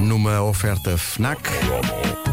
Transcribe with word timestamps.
numa 0.00 0.42
oferta 0.42 0.96
FNAC. 0.96 2.23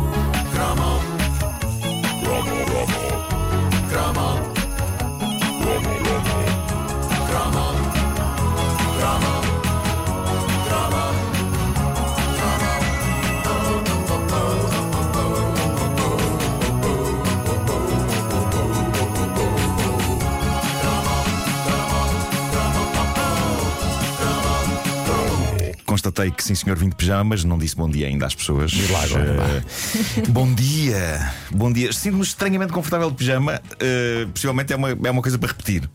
Constatei 26.12 26.30
que 26.32 26.44
sim, 26.44 26.54
senhor, 26.56 26.78
vim 26.78 26.90
de 26.90 26.96
pijama, 26.96 27.24
mas 27.24 27.44
não 27.46 27.58
disse 27.58 27.76
bom 27.76 27.90
dia 27.90 28.06
ainda 28.08 28.26
às 28.26 28.36
pessoas. 28.36 28.74
Milagre, 28.74 29.16
Eh, 29.16 30.22
bom 30.30 30.54
dia, 30.54 31.32
bom 31.52 31.72
dia. 31.72 31.94
Sinto-me 31.94 32.22
estranhamente 32.24 32.74
confortável 32.74 33.10
de 33.10 33.16
pijama. 33.16 33.62
eh, 33.80 34.28
possivelmente 34.34 34.74
é 34.74 34.76
uma, 34.76 34.90
é 34.90 35.12
uma 35.12 35.22
coisa 35.22 35.38
para 35.40 35.48
repetir. 35.48 35.90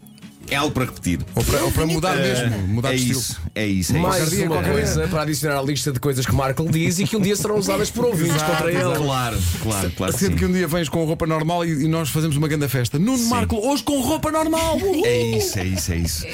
É 0.51 0.57
algo 0.57 0.73
para 0.73 0.85
repetir. 0.85 1.21
Ou 1.35 1.45
para, 1.45 1.65
ou 1.65 1.73
para 1.73 1.87
mudar 1.87 2.17
Eh, 2.19 2.23
mesmo, 2.49 2.69
mudar 2.69 2.91
é 2.93 2.97
de 2.97 2.99
estilo. 3.01 3.21
isso, 3.21 3.41
é 3.55 3.67
isso, 3.67 3.97
é 3.97 3.99
Mais 3.99 4.33
isso. 4.33 4.45
uma 4.45 4.63
coisa 4.63 5.09
para 5.09 5.23
adicionar 5.23 5.59
à 5.59 5.63
lista 5.63 5.93
de 5.93 6.01
coisas 6.01 6.25
que 6.27 6.35
Marco 6.35 6.67
diz 6.71 6.99
e 6.99 7.05
que 7.07 7.17
um 7.17 7.21
dia 7.21 7.35
serão 7.37 7.57
usadas 7.57 7.91
por 7.91 8.05
ouvintes 8.05 8.43
contra 8.43 8.71
ele. 8.71 8.83
Claro, 8.97 9.39
claro, 9.63 9.91
claro. 9.97 10.13
que 10.13 10.19
Sendo 10.19 10.33
sim. 10.33 10.37
que 10.39 10.45
um 10.45 10.53
dia 10.53 10.67
vens 10.69 10.89
com 10.89 11.05
roupa 11.05 11.27
normal 11.27 11.65
e, 11.65 11.85
e 11.85 11.89
nós 11.89 12.11
fazemos 12.11 12.37
uma 12.37 12.49
grande 12.49 12.69
festa. 12.69 12.99
Nuno 12.99 13.27
Marco, 13.29 13.57
hoje 13.57 13.83
com 13.83 14.01
roupa 14.01 14.31
normal! 14.31 14.77
Uhul! 14.77 15.05
É 15.05 15.37
isso, 15.37 15.59
é 15.59 15.65
isso, 15.65 15.93
é 15.93 15.97
isso. 15.97 16.27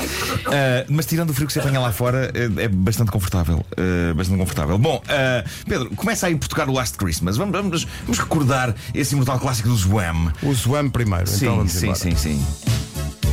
Ah, 0.46 0.84
mas 0.88 1.06
tirando 1.06 1.30
o 1.30 1.34
frio 1.34 1.46
que 1.46 1.52
se 1.52 1.58
apanha 1.60 1.80
lá 1.80 1.92
fora, 1.92 2.30
é, 2.34 2.64
é 2.64 2.68
bastante 2.68 3.10
confortável. 3.10 3.64
ah, 3.76 4.14
bastante 4.14 4.38
confortável. 4.38 4.78
Bom, 4.78 5.02
ah, 5.08 5.44
Pedro, 5.66 5.90
começa 5.96 6.26
aí 6.26 6.36
por 6.36 6.48
tocar 6.48 6.68
o 6.68 6.72
Last 6.72 6.96
Christmas. 6.98 7.36
Vamos, 7.36 7.52
vamos, 7.52 7.86
vamos 8.02 8.18
recordar 8.18 8.74
esse 8.94 9.14
imortal 9.14 9.38
clássico 9.38 9.68
do 9.68 9.76
Zwam. 9.76 10.32
O 10.42 10.52
Zwam 10.54 10.90
primeiro, 10.90 11.24
então 11.24 11.36
Sim, 11.38 11.46
vamos 11.46 11.72
sim, 11.72 11.78
embora. 11.86 11.98
sim, 11.98 12.16
sim. 12.16 12.44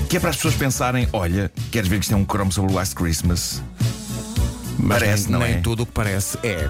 Que 0.10 0.18
é 0.18 0.20
para 0.20 0.32
as 0.32 0.38
pessoas 0.38 0.56
pensarem: 0.56 1.08
olha, 1.14 1.52
queres 1.72 1.88
ver 1.88 2.00
que 2.00 2.06
isto 2.06 2.14
é 2.14 2.18
um 2.18 2.26
cromo 2.26 2.52
sobre 2.52 2.72
o 2.72 2.76
Last 2.76 2.96
Christmas? 2.96 3.62
Mas 4.78 5.00
Parece, 5.00 5.24
nem, 5.26 5.32
não 5.34 5.40
nem 5.40 5.56
é? 5.58 5.62
tudo 5.62 5.84
o 5.84 5.86
que 5.86 5.92
parece 5.92 6.38
é. 6.42 6.68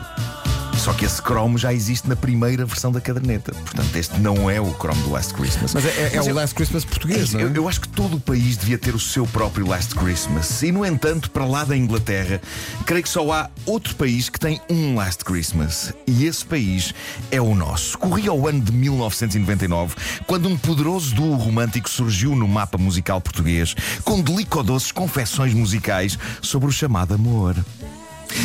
Só 0.80 0.94
que 0.94 1.04
esse 1.04 1.22
cromo 1.22 1.58
já 1.58 1.74
existe 1.74 2.08
na 2.08 2.16
primeira 2.16 2.66
versão 2.66 2.90
da 2.92 3.02
caderneta. 3.02 3.52
Portanto, 3.54 3.94
este 3.96 4.18
não 4.20 4.50
é 4.50 4.62
o 4.62 4.72
cromo 4.74 5.02
do 5.04 5.12
Last 5.12 5.34
Christmas. 5.34 5.74
Mas 5.74 5.86
é, 5.86 5.90
é- 5.90 6.10
é 6.14 6.18
Mas 6.18 6.26
o 6.26 6.30
eu- 6.30 6.36
Last 6.36 6.56
Christmas 6.56 6.84
É 6.84 6.88
português, 6.88 7.22
isso, 7.24 7.34
não 7.34 7.42
é? 7.42 7.44
eu, 7.44 7.54
eu 7.54 7.68
acho 7.70 7.82
que 7.82 7.90
todo 7.90 8.16
o 8.16 8.20
país 8.20 8.56
devia 8.56 8.78
ter 8.78 8.96
o 8.96 9.00
seu 9.00 9.28
próprio 9.28 9.68
Last 9.68 9.94
Christmas. 9.94 10.62
E, 10.64 10.72
no 10.72 10.86
entanto, 10.86 11.30
para 11.32 11.44
lá 11.46 11.66
da 11.66 11.76
Inglaterra, 11.76 12.42
creio 12.86 13.04
que 13.04 13.10
só 13.10 13.30
há 13.32 13.50
outro 13.66 13.94
país 13.96 14.30
que 14.30 14.40
tem 14.40 14.62
um 14.70 14.96
Last 14.96 15.26
Christmas. 15.26 15.94
E 16.08 16.26
esse 16.26 16.46
país 16.46 16.94
é 17.30 17.42
o 17.42 17.54
nosso. 17.54 17.98
Corria 17.98 18.32
o 18.32 18.48
ano 18.48 18.62
de 18.62 18.72
1999, 18.72 19.96
quando 20.26 20.48
um 20.48 20.58
poderoso 20.58 21.14
duo 21.14 21.36
romântico 21.36 21.90
surgiu 21.90 22.36
no 22.36 22.48
mapa 22.48 22.78
musical 22.78 23.20
português, 23.20 23.76
com 24.06 24.22
delicadoces 24.22 24.92
confecções 24.94 25.54
musicais 25.54 26.18
sobre 26.42 26.70
o 26.70 26.72
chamado 26.72 27.14
amor. 27.14 27.56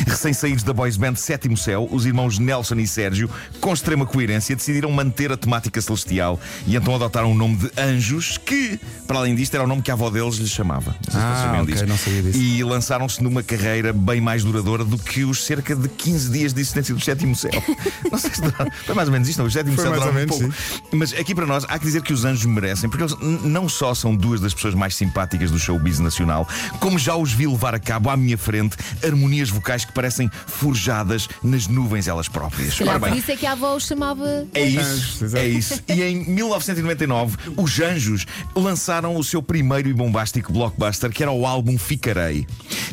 Recém-saídos 0.06 0.62
da 0.64 0.72
boys 0.72 0.96
band 0.96 1.16
Sétimo 1.16 1.56
Céu, 1.56 1.88
os 1.90 2.06
irmãos 2.06 2.38
Nelson 2.38 2.76
e 2.76 2.86
Sérgio, 2.86 3.28
com 3.60 3.72
extrema 3.72 4.06
coerência, 4.06 4.54
decidiram 4.56 4.90
manter 4.90 5.30
a 5.32 5.36
temática 5.36 5.80
celestial 5.80 6.40
e 6.66 6.76
então 6.76 6.94
adotaram 6.94 7.30
o 7.32 7.34
nome 7.34 7.56
de 7.56 7.70
Anjos, 7.80 8.38
que, 8.38 8.78
para 9.06 9.18
além 9.18 9.34
disto, 9.34 9.54
era 9.54 9.64
o 9.64 9.66
nome 9.66 9.82
que 9.82 9.90
a 9.90 9.94
avó 9.94 10.10
deles 10.10 10.36
lhes 10.36 10.50
chamava. 10.50 10.94
Não 11.06 11.12
sei 11.12 11.12
se 11.12 11.16
Ah, 11.18 11.30
vocês 11.32 11.44
sabiam 11.44 11.62
ok, 11.62 11.74
disso. 11.74 11.86
não 11.86 11.98
sabia 11.98 12.22
disso. 12.22 12.38
E 12.38 12.64
lançaram-se 12.64 13.22
numa 13.22 13.42
carreira 13.42 13.92
bem 13.92 14.20
mais 14.20 14.42
duradoura 14.44 14.84
do 14.84 14.98
que 14.98 15.24
os 15.24 15.44
cerca 15.44 15.74
de 15.76 15.88
15 15.88 16.30
dias 16.30 16.52
de 16.52 16.60
existência 16.60 16.94
do 16.94 17.00
Sétimo 17.00 17.34
Céu. 17.36 17.50
Não 18.10 18.18
sei 18.18 18.30
se 18.30 18.40
duraram- 18.42 18.70
foi 18.84 18.94
mais 18.94 19.08
ou 19.08 19.12
menos 19.12 19.28
isto, 19.28 19.38
não? 19.38 19.46
O 19.46 19.50
Sétimo 19.50 19.74
Foi 19.74 19.84
Céu 19.84 19.92
duraram 19.94 20.22
um 20.22 20.26
pouco. 20.26 20.52
Mas 20.92 21.12
aqui 21.12 21.34
para 21.34 21.46
nós 21.46 21.64
há 21.68 21.78
que 21.78 21.84
dizer 21.86 22.02
que 22.02 22.12
os 22.12 22.24
anjos 22.24 22.44
merecem, 22.44 22.88
porque 22.88 23.02
eles 23.04 23.16
não 23.42 23.68
só 23.68 23.94
são 23.94 24.14
duas 24.14 24.40
das 24.40 24.54
pessoas 24.54 24.74
mais 24.74 24.94
simpáticas 24.94 25.50
do 25.50 25.58
showbiz 25.58 25.98
nacional, 25.98 26.46
como 26.80 26.98
já 26.98 27.16
os 27.16 27.32
vi 27.32 27.46
levar 27.46 27.74
a 27.74 27.78
cabo 27.80 28.10
à 28.10 28.16
minha 28.16 28.38
frente 28.38 28.76
harmonias 29.04 29.48
vocais 29.50 29.73
que 29.82 29.92
parecem 29.92 30.30
forjadas 30.46 31.26
nas 31.42 31.66
nuvens 31.66 32.06
elas 32.06 32.28
próprias. 32.28 32.74
Calhar 32.74 32.96
Ora 32.96 33.08
por 33.08 33.16
isso 33.16 33.32
é 33.32 33.36
que 33.36 33.46
a 33.46 33.52
avó 33.52 33.74
os 33.74 33.86
chamava. 33.86 34.46
é 34.52 34.62
isso, 34.62 35.36
é 35.36 35.48
isso. 35.48 35.80
E 35.88 36.02
em 36.02 36.24
1999, 36.24 37.36
os 37.56 37.80
Anjos 37.80 38.26
lançaram 38.54 39.16
o 39.16 39.24
seu 39.24 39.42
primeiro 39.42 39.88
e 39.88 39.94
bombástico 39.94 40.52
blockbuster, 40.52 41.10
que 41.10 41.22
era 41.22 41.32
o 41.32 41.46
álbum 41.46 41.78
Ficarei, 41.78 42.46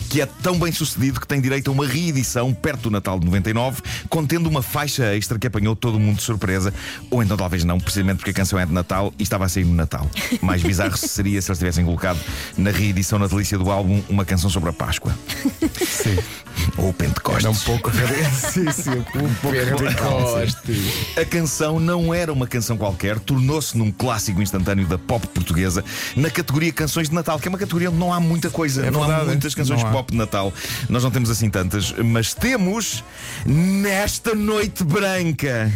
que 0.09 0.21
é 0.21 0.25
tão 0.25 0.57
bem 0.57 0.71
sucedido 0.71 1.19
que 1.19 1.27
tem 1.27 1.41
direito 1.41 1.69
a 1.69 1.73
uma 1.73 1.85
reedição 1.85 2.53
perto 2.53 2.83
do 2.83 2.91
Natal 2.91 3.19
de 3.19 3.25
99, 3.25 3.81
contendo 4.09 4.47
uma 4.47 4.61
faixa 4.61 5.15
extra 5.15 5.37
que 5.37 5.47
apanhou 5.47 5.75
todo 5.75 5.99
mundo 5.99 6.17
de 6.17 6.23
surpresa, 6.23 6.73
ou 7.09 7.21
então 7.21 7.35
talvez 7.35 7.63
não, 7.63 7.79
precisamente 7.79 8.17
porque 8.17 8.31
a 8.31 8.33
canção 8.33 8.59
é 8.59 8.65
de 8.65 8.71
Natal 8.71 9.13
e 9.17 9.23
estava 9.23 9.45
a 9.45 9.49
sair 9.49 9.65
no 9.65 9.73
Natal. 9.73 10.09
Mais 10.41 10.61
bizarro 10.61 10.95
seria 10.97 11.41
se 11.41 11.49
eles 11.49 11.59
tivessem 11.59 11.83
colocado 11.83 12.19
na 12.57 12.71
reedição 12.71 13.19
natalícia 13.19 13.57
do 13.57 13.69
álbum 13.71 14.01
uma 14.09 14.25
canção 14.25 14.49
sobre 14.49 14.69
a 14.69 14.73
Páscoa. 14.73 15.15
Sim. 15.85 16.17
Ou 16.77 16.89
o 16.89 16.93
Pentecostes. 16.93 17.45
Um 17.45 17.65
pouco. 17.65 17.91
sim, 18.33 18.71
sim, 18.71 18.91
um 18.91 19.33
pouco 19.35 19.57
sim. 20.65 21.19
A 21.19 21.25
canção 21.25 21.79
não 21.79 22.13
era 22.13 22.31
uma 22.31 22.47
canção 22.47 22.77
qualquer, 22.77 23.19
tornou-se 23.19 23.77
num 23.77 23.91
clássico 23.91 24.41
instantâneo 24.41 24.85
da 24.87 24.97
pop 24.97 25.25
portuguesa 25.27 25.83
na 26.15 26.29
categoria 26.29 26.71
Canções 26.71 27.09
de 27.09 27.15
Natal, 27.15 27.39
que 27.39 27.47
é 27.47 27.49
uma 27.49 27.57
categoria 27.57 27.89
onde 27.89 27.99
não 27.99 28.13
há 28.13 28.19
muita 28.19 28.49
coisa, 28.49 28.85
É 28.85 28.91
não 28.91 29.03
há 29.03 29.07
verdade, 29.07 29.27
muitas 29.29 29.55
canções 29.55 29.81
não 29.81 29.89
há. 29.89 29.91
pop 29.91 30.11
de 30.11 30.17
Natal. 30.17 30.53
Nós 30.89 31.03
não 31.03 31.11
temos 31.11 31.29
assim 31.29 31.49
tantas, 31.49 31.91
mas 31.91 32.33
temos 32.33 33.03
Nesta 33.45 34.33
Noite 34.35 34.83
Branca. 34.83 35.71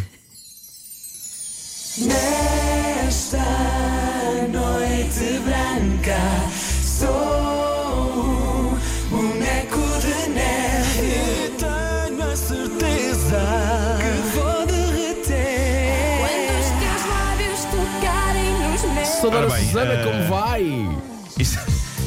Nesta 1.98 3.38
noite 4.52 5.40
branca 5.44 6.18
Eh, 19.84 20.02
como 20.04 20.22
vai? 20.28 20.88
Isto, 21.38 21.58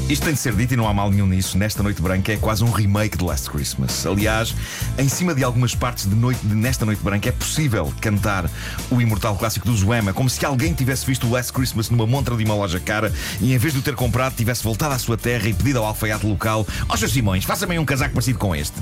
isto 0.09 0.24
tem 0.24 0.34
de 0.34 0.40
ser 0.40 0.56
dito 0.56 0.74
e 0.74 0.78
não 0.78 0.88
há 0.88 0.94
mal 0.94 1.12
nenhum 1.12 1.28
nisso. 1.28 1.56
Nesta 1.56 1.84
Noite 1.84 2.02
Branca 2.02 2.34
é 2.34 2.38
quase 2.38 2.64
um 2.64 2.72
remake 2.72 3.16
de 3.16 3.24
Last 3.24 3.47
Christmas. 3.47 4.08
Aliás, 4.08 4.56
em 4.97 5.08
cima 5.08 5.36
de 5.36 5.44
algumas 5.44 5.75
partes 5.75 6.08
de, 6.08 6.16
noite, 6.16 6.40
de 6.44 6.56
Nesta 6.56 6.84
Noite 6.84 7.03
Branca 7.03 7.30
é 7.30 7.31
possível 7.31 7.94
cantar 8.02 8.50
o 8.90 9.00
imortal 9.00 9.36
clássico 9.36 9.68
do 9.68 9.78
Zoema, 9.78 10.12
como 10.12 10.28
se 10.28 10.44
alguém 10.44 10.74
tivesse 10.74 11.06
visto 11.06 11.28
o 11.28 11.31
Last 11.31 11.53
Christmas 11.53 11.92
numa 11.92 12.08
montra 12.08 12.36
de 12.36 12.44
uma 12.44 12.56
loja 12.56 12.80
cara 12.80 13.14
e 13.40 13.53
em 13.53 13.58
vez 13.59 13.72
de 13.72 13.80
o 13.80 13.84
ter 13.84 13.94
comprado, 13.94 14.34
tivesse 14.36 14.64
voltado 14.64 14.96
à 14.96 14.97
sua 14.97 15.16
terra 15.16 15.47
e 15.47 15.53
pedido 15.53 15.78
ao 15.78 15.86
alfaiate 15.86 16.26
local: 16.26 16.66
Ó 16.88 16.97
Sr. 16.97 17.09
Simões, 17.09 17.44
faça-me 17.44 17.78
um 17.78 17.86
casaco 17.86 18.16
parecido 18.16 18.40
com 18.40 18.56
este. 18.56 18.74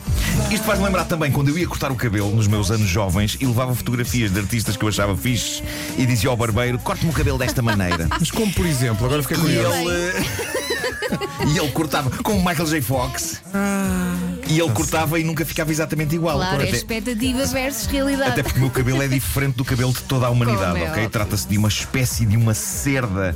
Isto 0.49 0.65
faz-me 0.65 0.85
lembrar 0.85 1.03
também 1.03 1.29
quando 1.29 1.49
eu 1.49 1.57
ia 1.57 1.67
cortar 1.67 1.91
o 1.91 1.95
cabelo 1.95 2.33
nos 2.33 2.47
meus 2.47 2.71
anos 2.71 2.87
jovens 2.87 3.37
e 3.41 3.45
levava 3.45 3.75
fotografias 3.75 4.31
de 4.31 4.39
artistas 4.39 4.77
que 4.77 4.83
eu 4.83 4.87
achava 4.87 5.17
fixe 5.17 5.61
e 5.97 6.05
dizia 6.05 6.29
ao 6.29 6.37
barbeiro: 6.37 6.79
corte-me 6.79 7.11
o 7.11 7.13
cabelo 7.13 7.37
desta 7.37 7.61
maneira. 7.61 8.07
Mas 8.17 8.31
como 8.31 8.53
por 8.53 8.65
exemplo, 8.65 9.05
agora 9.05 9.21
fiquei 9.21 9.35
curioso. 9.35 9.75
ele. 9.75 10.66
E 11.45 11.57
ele 11.57 11.71
cortava 11.71 12.09
com 12.23 12.33
o 12.33 12.45
Michael 12.45 12.65
J. 12.67 12.81
Fox. 12.81 13.41
E 14.49 14.59
ele 14.59 14.71
cortava 14.71 15.19
e 15.19 15.23
nunca 15.23 15.45
ficava 15.45 15.71
exatamente 15.71 16.15
igual. 16.15 16.37
Claro, 16.37 16.61
é 16.61 16.67
Até- 16.67 16.77
expectativa 16.77 17.45
versus 17.45 17.85
realidade. 17.87 18.31
até 18.31 18.43
porque 18.43 18.57
o 18.59 18.61
meu 18.61 18.69
cabelo 18.71 19.01
é 19.01 19.07
diferente 19.07 19.55
do 19.55 19.65
cabelo 19.65 19.91
de 19.93 20.01
toda 20.03 20.27
a 20.27 20.29
humanidade, 20.29 20.73
Como 20.79 20.85
é 20.85 20.89
ok? 20.91 21.09
Trata-se 21.09 21.47
de 21.47 21.57
uma 21.57 21.67
espécie 21.67 22.25
de 22.25 22.37
uma 22.37 22.53
cerda, 22.53 23.35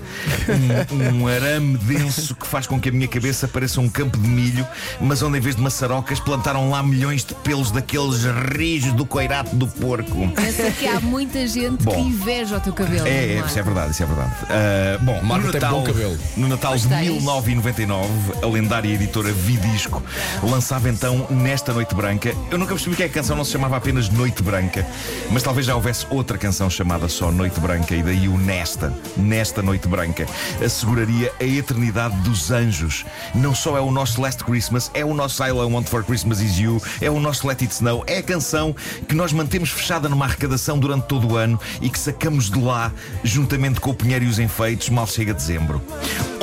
um, 0.92 1.22
um 1.24 1.28
arame 1.28 1.78
denso 1.78 2.36
que 2.36 2.48
faz 2.48 2.68
com 2.68 2.80
que 2.80 2.90
a 2.90 2.92
minha 2.92 3.08
cabeça 3.08 3.48
pareça 3.48 3.80
um 3.82 3.90
campo 3.90 4.18
de 4.18 4.28
milho, 4.28 4.66
mas 5.00 5.22
onde 5.22 5.38
em 5.38 5.42
vez 5.42 5.56
de 5.56 5.62
maçarocas 5.62 6.20
plantaram 6.20 6.70
lá 6.70 6.82
milhões 6.84 7.24
de 7.26 7.34
pelos 7.36 7.72
daqueles 7.72 8.24
rijos 8.56 8.94
do 8.94 9.06
coirato 9.06 9.56
do 9.56 9.68
porco. 9.68 10.30
Pensa 10.36 10.72
que 10.72 10.88
há 10.88 11.00
muita 11.00 11.46
gente 11.48 11.84
Bom. 11.84 11.92
que 11.94 12.00
inveja 12.02 12.58
o 12.58 12.60
teu 12.60 12.74
cabelo. 12.74 13.08
É, 13.08 13.34
é, 13.38 13.44
isso 13.46 13.58
é 13.60 13.64
verdade, 13.64 13.92
isso 13.92 14.04
é 14.04 14.06
verdade. 14.06 14.32
Ah, 14.50 14.98
bom, 15.02 15.22
no 15.24 15.52
Natal, 15.52 15.72
bom 15.80 15.84
cabelo. 15.84 16.18
no 16.38 16.48
Natal 16.48 16.76
de 16.76 16.88
Pois 16.88 17.00
tens. 17.00 17.08
1999, 17.18 18.08
a 18.42 18.46
lendária 18.48 18.94
editora 18.94 19.32
Vidisco 19.32 20.02
lançava 20.44 20.90
então 20.90 21.01
Nesta 21.32 21.74
Noite 21.74 21.96
Branca. 21.96 22.36
Eu 22.52 22.58
nunca 22.60 22.76
percebi 22.76 22.96
que 22.96 23.04
a 23.04 23.10
canção 23.10 23.36
não 23.36 23.44
se 23.44 23.52
chamava 23.52 23.76
apenas 23.76 24.08
Noite 24.10 24.44
Branca, 24.44 24.86
mas 25.32 25.42
talvez 25.42 25.66
já 25.66 25.74
houvesse 25.74 26.06
outra 26.10 26.38
canção 26.38 26.70
chamada 26.70 27.08
só 27.08 27.32
Noite 27.32 27.60
Branca 27.60 27.96
e 27.96 28.04
daí 28.04 28.28
o 28.28 28.38
Nesta, 28.38 28.94
Nesta 29.18 29.64
Noite 29.64 29.88
Branca, 29.88 30.28
asseguraria 30.64 31.32
a 31.40 31.44
eternidade 31.44 32.16
dos 32.18 32.52
anjos. 32.52 33.04
Não 33.34 33.56
só 33.56 33.76
é 33.78 33.82
o 33.82 33.90
nosso 33.90 34.22
Last 34.22 34.44
Christmas, 34.44 34.92
é 34.94 35.04
o 35.04 35.14
nosso 35.14 35.44
I 35.44 35.52
Want 35.52 35.88
for 35.88 36.04
Christmas 36.04 36.40
Is 36.40 36.60
You, 36.60 36.82
é 37.02 37.10
o 37.10 37.20
nosso 37.20 37.48
Let 37.48 37.62
It 37.62 37.74
Snow, 37.74 38.04
é 38.06 38.20
a 38.20 38.24
canção 38.24 38.76
que 39.08 39.16
nós 39.16 39.34
mantemos 39.34 39.72
fechada 39.72 40.08
numa 40.08 40.26
arrecadação 40.26 40.78
durante 40.78 41.08
todo 41.08 41.34
o 41.34 41.36
ano 41.36 41.60
e 41.82 41.90
que 41.90 41.98
sacamos 41.98 42.50
de 42.50 42.60
lá 42.60 42.92
juntamente 43.24 43.80
com 43.80 43.90
o 43.90 43.96
Pinheiro 43.96 44.26
e 44.26 44.28
os 44.28 44.38
Enfeites 44.38 44.90
mal 44.90 45.08
chega 45.08 45.34
dezembro. 45.34 45.82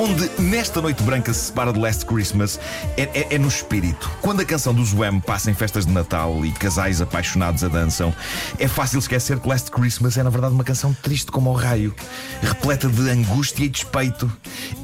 Onde 0.00 0.30
nesta 0.40 0.80
noite 0.80 1.02
branca 1.02 1.34
se 1.34 1.46
separa 1.46 1.72
de 1.72 1.80
Last 1.80 2.06
Christmas 2.06 2.60
é, 2.96 3.02
é- 3.02 3.34
é 3.34 3.38
no 3.38 3.48
espírito. 3.48 4.08
Quando 4.22 4.40
a 4.40 4.44
canção 4.44 4.72
do 4.72 4.82
Wham 4.96 5.18
passa 5.18 5.50
em 5.50 5.54
festas 5.54 5.84
de 5.86 5.92
Natal 5.92 6.46
e 6.46 6.52
casais 6.52 7.00
apaixonados 7.00 7.64
a 7.64 7.68
dançam, 7.68 8.14
é 8.60 8.68
fácil 8.68 9.00
esquecer 9.00 9.40
que 9.40 9.48
Last 9.48 9.72
Christmas 9.72 10.16
é 10.16 10.22
na 10.22 10.30
verdade 10.30 10.54
uma 10.54 10.62
canção 10.62 10.94
triste 11.02 11.32
como 11.32 11.50
o 11.50 11.52
raio, 11.52 11.92
repleta 12.40 12.88
de 12.88 13.10
angústia 13.10 13.64
e 13.64 13.68
despeito 13.68 14.30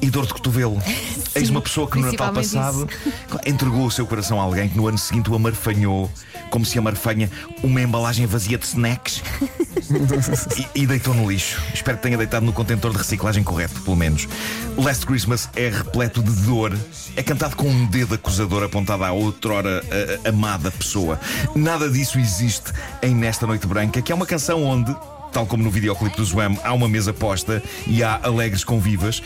e 0.03 0.11
dor 0.11 0.27
de 0.27 0.33
cotovelo. 0.35 0.83
Eis 1.35 1.51
uma 1.51 1.61
pessoa 1.61 1.89
que 1.91 1.99
no 1.99 2.11
Natal 2.11 2.33
passado 2.33 2.89
entregou 3.47 3.87
o 3.87 3.91
seu 3.91 4.07
coração 4.07 4.41
a 4.41 4.45
alguém 4.45 4.69
que 4.69 4.77
no 4.77 4.87
ano 4.87 4.99
seguinte 4.99 5.31
o 5.31 5.35
amarfanhou, 5.35 6.11
como 6.51 6.65
se 6.65 6.79
amarfanha 6.79 7.31
uma 7.63 7.81
embalagem 7.83 8.25
vazia 8.27 8.57
de 8.59 8.65
snacks 8.67 9.23
e, 10.75 10.83
e 10.83 10.87
deitou 10.87 11.15
no 11.15 11.31
lixo. 11.31 11.61
Espero 11.73 11.97
que 11.97 12.03
tenha 12.03 12.17
deitado 12.17 12.45
no 12.47 12.53
contentor 12.53 12.93
de 12.93 12.99
reciclagem 12.99 13.43
correto, 13.43 13.81
pelo 13.83 13.97
menos. 13.97 14.29
Last 14.77 15.07
Christmas 15.07 15.49
é 15.57 15.69
repleto 15.69 16.23
de 16.23 16.31
dor. 16.43 16.77
É 17.17 17.23
cantado 17.23 17.57
com 17.57 17.69
um 17.69 17.87
dedo 17.87 18.15
acusador 18.15 18.63
apontado 18.63 19.05
à 19.05 19.13
outrora 19.13 19.83
a- 20.25 20.27
a- 20.27 20.31
amada 20.31 20.71
pessoa. 20.71 21.21
Nada 21.55 21.89
disso 21.91 22.19
existe 22.19 22.73
em 23.03 23.15
Nesta 23.15 23.47
Noite 23.47 23.67
Branca, 23.67 24.01
que 24.03 24.13
é 24.13 24.15
uma 24.15 24.27
canção 24.27 24.63
onde. 24.65 24.95
Tal 25.33 25.47
como 25.47 25.65
no 25.65 25.71
videoclipe 25.71 26.17
do 26.17 26.25
Zwam, 26.25 26.57
há 26.63 26.73
uma 26.73 26.89
mesa 26.89 27.13
posta 27.13 27.61
e 27.89 28.05
há 28.05 28.21
alegres 28.23 28.63
convivas. 28.63 29.21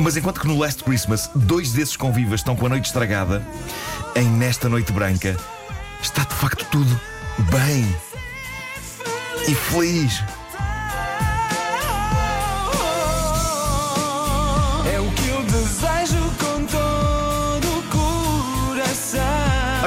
Mas 0.00 0.16
enquanto 0.16 0.40
que 0.40 0.48
no 0.48 0.58
Last 0.58 0.82
Christmas, 0.82 1.30
dois 1.34 1.72
desses 1.72 1.94
convivas 1.94 2.40
estão 2.40 2.56
com 2.56 2.64
a 2.64 2.68
noite 2.70 2.86
estragada, 2.86 3.46
em 4.16 4.24
Nesta 4.24 4.66
Noite 4.66 4.92
Branca, 4.92 5.36
está 6.00 6.24
de 6.24 6.34
facto 6.34 6.64
tudo 6.70 7.00
bem 7.50 7.96
e 9.46 9.54
feliz. 9.54 10.22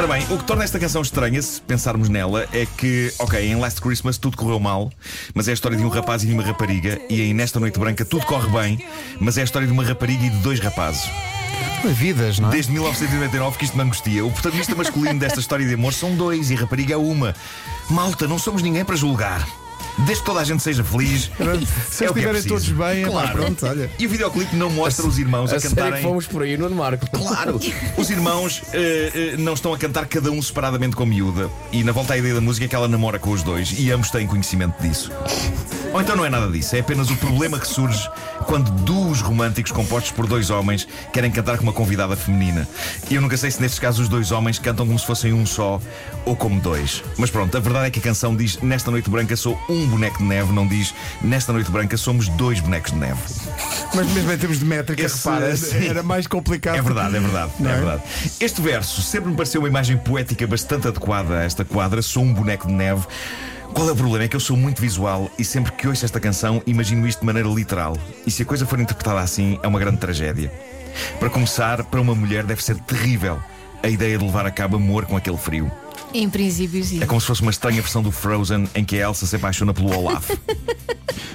Ora 0.03 0.15
bem, 0.15 0.27
o 0.31 0.37
que 0.37 0.43
torna 0.43 0.65
esta 0.65 0.77
canção 0.77 1.01
estranha, 1.01 1.41
se 1.41 1.61
pensarmos 1.61 2.09
nela, 2.09 2.45
é 2.51 2.65
que, 2.65 3.13
ok, 3.19 3.39
em 3.39 3.55
Last 3.55 3.79
Christmas 3.79 4.17
tudo 4.17 4.35
correu 4.35 4.59
mal, 4.59 4.91
mas 5.33 5.47
é 5.47 5.51
a 5.51 5.53
história 5.53 5.77
de 5.77 5.83
um 5.85 5.87
rapaz 5.87 6.23
e 6.23 6.27
de 6.27 6.33
uma 6.33 6.43
rapariga, 6.43 6.99
e 7.09 7.21
em 7.21 7.33
Nesta 7.33 7.57
Noite 7.57 7.79
Branca 7.79 8.03
tudo 8.03 8.25
corre 8.25 8.49
bem, 8.49 8.85
mas 9.17 9.37
é 9.37 9.41
a 9.41 9.43
história 9.45 9.65
de 9.65 9.71
uma 9.71 9.81
rapariga 9.81 10.25
e 10.25 10.29
de 10.29 10.37
dois 10.39 10.59
rapazes. 10.59 11.09
Vidas, 11.85 12.37
não 12.37 12.49
é? 12.49 12.51
Desde 12.51 12.73
1999 12.73 13.57
que 13.57 13.63
isto 13.63 13.77
me 13.77 13.83
angustia. 13.83 14.25
O 14.25 14.31
protagonista 14.31 14.75
masculino 14.75 15.17
desta 15.17 15.39
história 15.39 15.65
de 15.65 15.73
amor 15.73 15.93
são 15.93 16.13
dois 16.17 16.51
e 16.51 16.55
a 16.55 16.59
rapariga 16.59 16.95
é 16.95 16.97
uma. 16.97 17.33
Malta, 17.89 18.27
não 18.27 18.37
somos 18.37 18.61
ninguém 18.61 18.83
para 18.83 18.97
julgar. 18.97 19.47
Desde 19.99 20.15
que 20.23 20.25
toda 20.25 20.39
a 20.39 20.43
gente 20.43 20.61
seja 20.63 20.83
feliz. 20.83 21.29
Se 21.89 22.05
é 22.05 22.09
o 22.09 22.13
que 22.13 22.19
é 22.19 22.23
estiverem 22.23 22.31
preciso. 22.41 22.47
todos 22.49 22.69
bem, 22.69 23.03
é 23.03 23.05
pá, 23.05 23.11
Claro. 23.11 23.31
pronto, 23.33 23.65
olha. 23.67 23.91
E 23.99 24.05
o 24.05 24.09
videoclipe 24.09 24.55
não 24.55 24.69
mostra 24.69 25.05
os 25.05 25.19
irmãos 25.19 25.51
a, 25.51 25.57
A 25.57 25.59
sério 25.59 25.75
que 25.75 25.81
cantarem. 25.81 26.03
fomos 26.03 26.25
por 26.27 26.41
aí, 26.41 26.57
Nuno 26.57 26.75
Marco. 26.75 27.05
Claro! 27.11 27.59
Os 27.97 28.09
irmãos 28.09 28.61
eh, 28.73 29.11
eh, 29.33 29.35
não 29.37 29.53
estão 29.53 29.73
a 29.73 29.77
cantar 29.77 30.05
cada 30.07 30.31
um 30.31 30.41
separadamente 30.41 30.95
com 30.95 31.03
a 31.03 31.05
miúda. 31.05 31.49
E 31.71 31.83
na 31.83 31.91
volta 31.91 32.13
à 32.13 32.17
ideia 32.17 32.33
da 32.33 32.41
música 32.41 32.65
é 32.65 32.67
que 32.67 32.75
ela 32.75 32.87
namora 32.87 33.19
com 33.19 33.29
os 33.31 33.43
dois 33.43 33.73
e 33.77 33.91
ambos 33.91 34.09
têm 34.09 34.25
conhecimento 34.25 34.81
disso. 34.81 35.11
Ou 35.93 36.01
então 36.01 36.15
não 36.15 36.25
é 36.25 36.29
nada 36.29 36.47
disso, 36.51 36.75
é 36.75 36.79
apenas 36.79 37.11
o 37.11 37.15
problema 37.17 37.59
que 37.59 37.67
surge 37.67 38.09
quando 38.47 38.71
duos 38.71 39.21
românticos 39.21 39.71
compostos 39.71 40.11
por 40.11 40.25
dois 40.25 40.49
homens 40.49 40.87
querem 41.13 41.29
cantar 41.29 41.57
com 41.57 41.63
uma 41.63 41.71
convidada 41.73 42.15
feminina. 42.15 42.67
E 43.11 43.15
eu 43.15 43.21
nunca 43.21 43.37
sei 43.37 43.51
se 43.51 43.61
nestes 43.61 43.79
casos 43.79 44.01
os 44.01 44.09
dois 44.09 44.31
homens 44.31 44.57
cantam 44.57 44.87
como 44.87 44.97
se 44.97 45.05
fossem 45.05 45.33
um 45.33 45.45
só 45.45 45.79
ou 46.25 46.35
como 46.35 46.59
dois. 46.59 47.03
Mas 47.15 47.29
pronto, 47.29 47.55
a 47.55 47.59
verdade 47.59 47.87
é 47.87 47.91
que 47.91 47.99
a 47.99 48.01
canção 48.01 48.35
diz 48.35 48.57
Nesta 48.63 48.89
noite 48.89 49.07
branca 49.09 49.35
sou 49.35 49.59
um 49.69 49.82
boneco 49.87 50.17
de 50.19 50.23
neve, 50.23 50.51
não 50.51 50.67
diz 50.67 50.93
Nesta 51.21 51.53
noite 51.53 51.71
branca 51.71 51.95
somos 51.97 52.27
dois 52.29 52.59
bonecos 52.59 52.91
de 52.91 52.97
neve. 52.97 53.19
Mas 53.93 54.11
mesmo 54.11 54.31
em 54.31 54.37
termos 54.37 54.59
de 54.59 54.65
métrica, 54.65 55.03
Esse, 55.03 55.17
repara, 55.17 55.55
sim. 55.55 55.87
era 55.87 56.03
mais 56.03 56.27
complicado. 56.27 56.75
É 56.75 56.81
verdade, 56.81 57.15
é 57.15 57.19
verdade, 57.19 57.51
é 57.59 57.63
é? 57.63 57.75
verdade. 57.75 58.01
Este 58.39 58.61
verso 58.61 59.01
sempre 59.01 59.29
me 59.29 59.35
pareceu 59.35 59.61
uma 59.61 59.67
imagem 59.67 59.97
poética 59.97 60.45
bastante 60.47 60.87
adequada 60.87 61.39
a 61.39 61.43
esta 61.43 61.63
quadra. 61.63 62.01
Sou 62.01 62.23
um 62.23 62.33
boneco 62.33 62.67
de 62.67 62.73
neve. 62.73 63.05
Qual 63.73 63.87
é 63.87 63.91
o 63.91 63.95
problema? 63.95 64.25
É 64.25 64.27
que 64.27 64.35
eu 64.35 64.39
sou 64.39 64.55
muito 64.55 64.81
visual 64.81 65.31
e 65.37 65.43
sempre 65.43 65.71
que 65.71 65.87
ouço 65.87 66.05
esta 66.05 66.19
canção 66.19 66.61
imagino 66.67 67.07
isto 67.07 67.21
de 67.21 67.25
maneira 67.25 67.49
literal. 67.49 67.97
E 68.25 68.31
se 68.31 68.43
a 68.43 68.45
coisa 68.45 68.65
for 68.65 68.79
interpretada 68.79 69.19
assim, 69.19 69.59
é 69.63 69.67
uma 69.67 69.79
grande 69.79 69.97
tragédia. 69.97 70.51
Para 71.19 71.29
começar, 71.29 71.83
para 71.83 71.99
uma 71.99 72.13
mulher 72.13 72.43
deve 72.43 72.63
ser 72.63 72.75
terrível 72.81 73.39
a 73.83 73.89
ideia 73.89 74.17
de 74.17 74.23
levar 74.23 74.45
a 74.45 74.51
cabo 74.51 74.77
amor 74.77 75.05
com 75.05 75.15
aquele 75.17 75.37
frio. 75.37 75.71
Em 76.13 76.29
princípio, 76.29 76.83
sim. 76.83 77.01
É 77.01 77.05
como 77.07 77.19
se 77.19 77.27
fosse 77.27 77.41
uma 77.41 77.51
estranha 77.51 77.81
versão 77.81 78.01
do 78.03 78.11
Frozen 78.11 78.67
em 78.75 78.85
que 78.85 78.97
a 79.01 79.07
Elsa 79.07 79.25
se 79.25 79.35
apaixona 79.35 79.73
pelo 79.73 79.95
Olaf. 79.95 80.29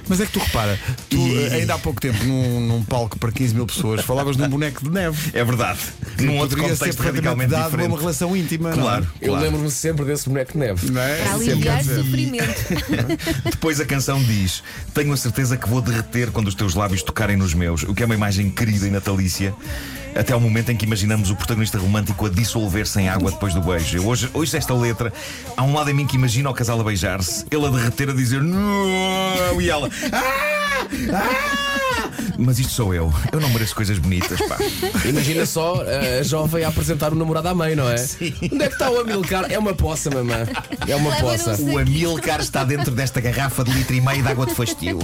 Mas 0.09 0.21
é 0.21 0.27
que 0.27 0.33
tu 0.33 0.39
repara, 0.39 0.79
tu 1.11 1.17
E- 1.19 1.37
eh, 1.49 1.55
ainda 1.57 1.75
há 1.75 1.79
pouco 1.79 2.01
tempo, 2.01 2.25
num, 2.25 2.61
num 2.61 2.83
palco 2.83 3.19
para 3.19 3.31
15 3.31 3.55
mil 3.55 3.67
pessoas, 3.67 4.01
falavas 4.01 4.37
de 4.39 4.43
um 4.43 4.49
boneco 4.49 4.83
de 4.83 4.89
neve. 4.91 5.31
É 5.35 5.45
verdade. 5.45 5.79
Num 6.21 6.39
outro 6.39 6.59
contexto 6.63 7.01
radicalmente 7.03 7.51
dado 7.51 7.61
a 7.61 7.65
diferente. 7.67 7.89
uma 7.89 7.99
relação 7.99 8.35
íntima. 8.35 8.71
não 8.71 8.79
é? 8.79 8.83
Claro, 8.83 9.07
Eu 9.21 9.29
claro. 9.29 9.45
lembro-me 9.45 9.71
sempre 9.71 10.07
desse 10.07 10.27
boneco 10.27 10.53
de 10.53 10.59
neve. 10.59 10.91
Não 10.91 11.03
é? 11.03 11.17
Para 11.25 11.35
aliviar 11.35 11.85
sofrimento. 11.85 12.65
Depois 13.51 13.81
a 13.81 13.85
canção 13.85 14.23
diz: 14.23 14.63
Tenho 14.95 15.13
a 15.13 15.17
certeza 15.17 15.59
que 15.59 15.69
vou 15.69 15.83
derreter 15.83 16.31
quando 16.31 16.47
os 16.49 16.55
teus 16.55 16.75
lábios 16.75 17.03
tocarem 17.03 17.37
nos 17.37 17.53
meus, 17.53 17.83
o 17.83 17.93
que 17.95 18.03
é 18.03 18.07
uma 18.07 18.15
imagem 18.15 18.49
querida 18.51 18.87
e 18.87 18.91
natalícia. 18.91 19.53
Até 20.19 20.33
ao 20.33 20.41
momento 20.41 20.71
em 20.73 20.77
que 20.77 20.85
imaginamos 20.85 21.31
o 21.31 21.37
protagonista 21.37 21.79
romântico 21.79 22.27
a 22.27 22.29
dissolver-se 22.29 23.01
em 23.01 23.09
água 23.09 23.31
depois 23.31 23.55
do 23.55 23.61
beijo. 23.63 23.97
Eu 23.97 24.07
hoje 24.07 24.29
ouço 24.35 24.57
esta 24.57 24.75
letra, 24.75 25.13
há 25.57 25.63
um 25.63 25.73
lado 25.73 25.91
em 25.91 25.95
mim 25.95 26.07
que 26.09 26.17
imagina 26.17 26.51
o 26.51 26.55
casal 26.55 26.81
a 26.81 26.85
beijar-se, 26.85 27.47
ele 27.51 27.65
a 27.67 27.71
derreter, 27.71 28.11
a 28.11 28.13
dizer 28.13 28.43
não, 28.43 29.61
e 29.61 29.71
ela. 29.71 29.89
"Ah! 30.13 30.87
Ah!" 31.15 31.78
Mas 32.39 32.59
isto 32.59 32.73
sou 32.73 32.95
eu. 32.95 33.13
Eu 33.33 33.41
não 33.41 33.49
mereço 33.51 33.75
coisas 33.75 33.99
bonitas, 33.99 34.39
pá. 34.43 34.57
Imagina 35.05 35.45
só 35.47 35.83
a 36.19 36.23
jovem 36.23 36.65
a 36.65 36.69
apresentar 36.69 37.13
o 37.13 37.17
namorado 37.17 37.49
à 37.49 37.55
mãe, 37.55 37.75
não 37.75 37.89
é? 37.89 37.95
Onde 38.53 38.63
é 38.65 38.69
que 38.69 38.75
está 38.75 38.91
o 38.91 39.01
Amilcar? 39.01 39.47
É 39.51 39.59
uma 39.59 39.75
poça, 39.75 40.11
mamã. 40.11 40.47
É 40.87 40.95
uma 40.97 41.11
Leva 41.11 41.23
poça. 41.23 41.57
O 41.63 41.79
Amilcar 41.79 42.41
está 42.41 42.65
dentro 42.65 42.93
desta 42.95 43.21
garrafa 43.21 43.65
de 43.65 43.71
litro 43.73 43.95
e 43.95 44.01
meio 44.01 44.23
de 44.23 44.29
água 44.29 44.47
de 44.47 44.55
fastio. 44.55 44.99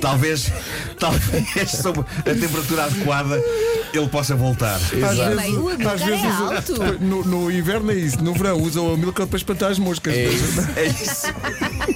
talvez, 0.00 0.50
talvez, 0.98 1.70
sob 1.70 2.00
a 2.00 2.22
temperatura 2.22 2.84
adequada, 2.84 3.42
ele 3.92 4.08
possa 4.08 4.34
voltar. 4.34 4.76
Às 4.76 4.92
Exato. 4.92 5.36
Bem, 5.36 5.56
o 5.56 5.68
Amilcar 5.68 6.00
é 6.08 6.14
usa- 6.14 6.56
alto. 6.56 6.98
no, 7.00 7.24
no 7.24 7.50
inverno 7.50 7.90
é 7.90 7.94
isso, 7.94 8.22
no 8.22 8.32
verão 8.34 8.60
usam 8.60 8.92
a 8.92 8.96
milka 8.96 9.26
para 9.26 9.36
espantar 9.36 9.70
as 9.70 9.78
moscas. 9.78 10.14
É 10.14 10.24
isso. 10.24 10.60
É 10.76 10.84
isso. 10.86 11.26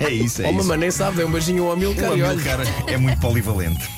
É 0.01 0.11
isso. 0.11 0.43
É 0.43 0.47
Oh, 0.47 0.51
isso. 0.51 0.59
mamãe 0.59 0.79
nem 0.79 0.91
sabe, 0.91 1.17
deu 1.19 1.27
um 1.29 1.31
beijinho 1.47 1.65
ao 1.65 1.71
O 1.71 1.73
Amilcar 1.73 2.11
olha. 2.11 2.31
Amilcar 2.31 2.61
é 2.87 2.97
muito 2.97 3.21
polivalente. 3.21 3.89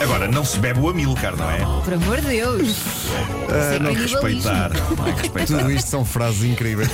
Agora, 0.00 0.28
não 0.28 0.44
se 0.44 0.58
bebe 0.58 0.80
o 0.80 0.88
Amilcar, 0.88 1.36
não 1.36 1.50
é? 1.50 1.58
Por 1.84 1.94
amor 1.94 2.20
de 2.20 2.28
Deus. 2.28 2.68
Isso 2.68 3.10
é 3.52 3.78
Não 3.78 3.92
respeitar. 3.92 4.70
Não 4.96 5.06
é 5.06 5.10
respeitar. 5.12 5.58
Tudo 5.58 5.72
isto 5.72 5.88
são 5.88 6.04
frases 6.04 6.44
incríveis. 6.44 6.88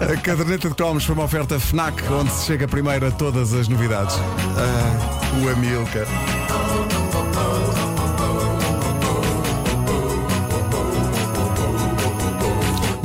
A 0.00 0.16
caderneta 0.20 0.68
de 0.68 0.74
cromos 0.74 1.04
foi 1.04 1.14
uma 1.14 1.24
oferta 1.24 1.58
FNAC, 1.58 2.02
onde 2.10 2.32
se 2.32 2.46
chega 2.46 2.66
primeiro 2.66 3.06
a 3.06 3.10
todas 3.10 3.52
as 3.52 3.68
novidades. 3.68 4.16
Ah, 4.16 5.40
o 5.42 5.48
Amilcar. 5.48 6.97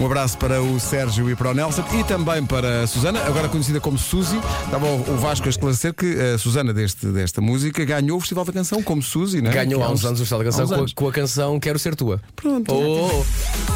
Um 0.03 0.05
abraço 0.05 0.38
para 0.38 0.62
o 0.62 0.77
Sérgio 0.81 1.29
e 1.29 1.36
para 1.36 1.51
o 1.51 1.53
Nelson 1.53 1.81
e 1.98 2.03
também 2.03 2.45
para 2.45 2.83
a 2.83 2.88
Susana, 2.88 3.22
agora 3.22 3.48
conhecida 3.48 3.79
como 3.79 3.98
Suzy. 3.98 4.36
Estava 4.65 4.86
o 4.86 5.13
o 5.13 5.17
Vasco 5.17 5.48
a 5.48 5.50
esclarecer 5.50 5.93
que 5.93 6.19
a 6.19 6.38
Susana 6.38 6.74
deste, 6.74 7.05
desta 7.05 7.39
música 7.39 7.86
ganhou 7.86 8.17
o 8.17 8.19
Festival 8.19 8.43
da 8.43 8.51
Canção 8.51 8.83
como 8.83 9.01
Suzy, 9.01 9.41
não 9.41 9.50
é? 9.50 9.53
Ganhou 9.53 9.81
há 9.81 9.89
uns 9.89 10.03
anos 10.03 10.19
o 10.19 10.24
Festival 10.25 10.39
da 10.39 10.51
Canção 10.51 10.67
com 10.67 10.83
a, 10.83 10.88
com 10.93 11.07
a 11.07 11.12
canção 11.13 11.57
Quero 11.57 11.79
Ser 11.79 11.95
Tua. 11.95 12.19
Pronto. 12.36 12.69
Oh, 12.74 13.12
oh, 13.13 13.25
oh. 13.69 13.73